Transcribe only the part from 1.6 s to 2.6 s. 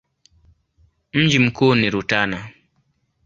ni Rutana.